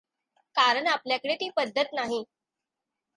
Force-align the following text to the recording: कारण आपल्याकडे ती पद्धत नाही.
कारण 0.55 0.87
आपल्याकडे 0.87 1.35
ती 1.35 1.49
पद्धत 1.57 1.93
नाही. 1.93 2.23